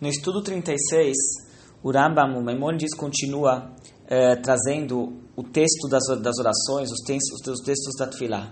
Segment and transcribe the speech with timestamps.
[0.00, 1.14] No estudo 36,
[1.82, 3.70] o Rambam, o Maimonides, continua
[4.08, 8.50] eh, trazendo o texto das, das orações, os textos, os textos da Tfilah.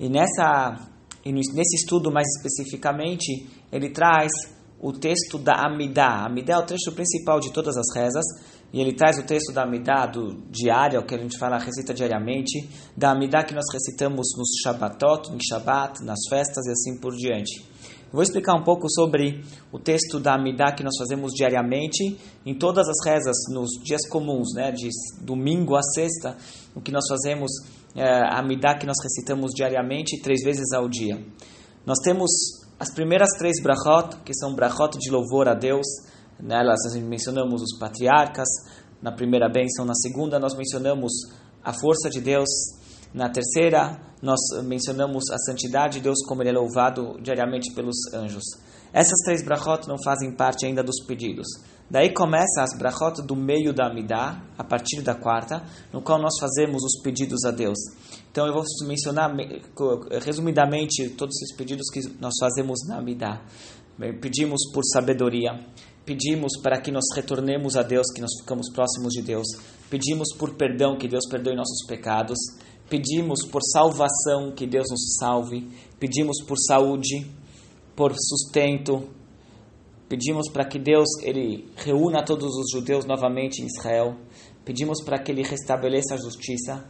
[0.00, 0.88] E, nessa,
[1.26, 4.32] e nesse estudo, mais especificamente, ele traz
[4.80, 6.24] o texto da Amidah.
[6.24, 8.24] Amidah é o trecho principal de todas as rezas,
[8.72, 12.66] e ele traz o texto da Amidah do diário, que a gente fala, recita diariamente,
[12.96, 17.62] da Amidah que nós recitamos nos Shabbatot, no Shabbat, nas festas e assim por diante.
[18.10, 22.16] Vou explicar um pouco sobre o texto da Amidah que nós fazemos diariamente,
[22.46, 24.88] em todas as rezas, nos dias comuns, né, de
[25.20, 26.34] domingo a sexta,
[26.74, 27.50] o que nós fazemos,
[27.94, 31.22] é, a Amidah que nós recitamos diariamente, três vezes ao dia.
[31.84, 32.30] Nós temos
[32.80, 35.86] as primeiras três brachot, que são brachot de louvor a Deus,
[36.40, 38.48] nelas nós mencionamos os patriarcas,
[39.02, 41.12] na primeira bênção, na segunda nós mencionamos
[41.62, 42.48] a força de Deus,
[43.12, 48.44] na terceira nós mencionamos a santidade de Deus como ele é louvado diariamente pelos anjos.
[48.92, 51.46] Essas três brachot não fazem parte ainda dos pedidos.
[51.90, 56.34] Daí começa as brachot do meio da Amidah, a partir da quarta, no qual nós
[56.38, 57.78] fazemos os pedidos a Deus.
[58.30, 59.34] Então eu vou mencionar
[60.22, 63.40] resumidamente todos esses pedidos que nós fazemos na Amidah.
[64.20, 65.58] Pedimos por sabedoria,
[66.04, 69.46] pedimos para que nós retornemos a Deus, que nós ficamos próximos de Deus.
[69.88, 72.38] Pedimos por perdão, que Deus perdoe nossos pecados.
[72.88, 75.68] Pedimos por salvação, que Deus nos salve.
[75.98, 77.26] Pedimos por saúde,
[77.94, 79.08] por sustento.
[80.08, 84.16] Pedimos para que Deus ele reúna todos os judeus novamente em Israel.
[84.64, 86.84] Pedimos para que ele restabeleça a justiça.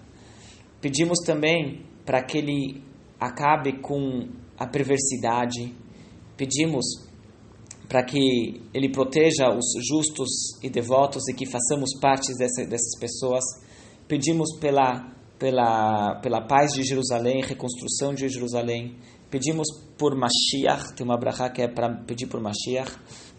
[0.80, 2.82] Pedimos também para que ele
[3.18, 5.74] acabe com a perversidade.
[6.36, 6.84] Pedimos
[7.88, 10.28] para que ele proteja os justos
[10.62, 13.42] e devotos e que façamos parte dessa, dessas pessoas.
[14.06, 18.96] Pedimos pela, pela, pela paz de Jerusalém, reconstrução de Jerusalém.
[19.30, 22.92] Pedimos por Mashiach, tem uma brachá que é para pedir por Mashiach,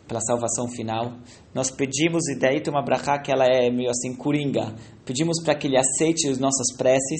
[0.07, 1.13] pela salvação final.
[1.53, 4.75] Nós pedimos, e daí tem uma brachá que ela é meio assim, coringa.
[5.05, 7.19] Pedimos para que ele aceite as nossas preces.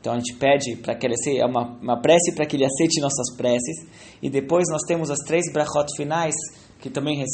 [0.00, 2.64] Então a gente pede para que ele aceite, é uma, uma prece para que ele
[2.64, 3.86] aceite nossas preces.
[4.22, 6.34] E depois nós temos as três brachot finais,
[6.84, 7.24] que também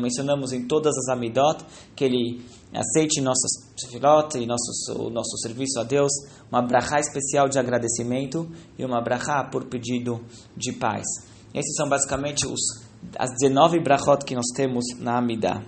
[0.00, 1.64] mencionamos em todas as amidot,
[1.96, 2.40] que ele
[2.72, 3.50] aceite nossas
[3.90, 6.12] filot e nossos, o nosso serviço a Deus,
[6.48, 10.20] uma brachá especial de agradecimento e uma brachá por pedido
[10.56, 11.02] de paz.
[11.52, 12.60] Esses são basicamente os,
[13.18, 15.60] as 19 brachot que nós temos na Amidah.